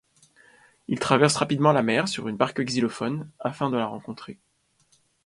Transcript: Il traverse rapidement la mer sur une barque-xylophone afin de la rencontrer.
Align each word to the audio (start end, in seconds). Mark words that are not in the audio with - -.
Il 0.87 0.97
traverse 0.97 1.35
rapidement 1.35 1.73
la 1.73 1.83
mer 1.83 2.07
sur 2.07 2.27
une 2.27 2.35
barque-xylophone 2.35 3.29
afin 3.43 3.69
de 3.69 3.77
la 3.77 3.85
rencontrer. 3.85 4.39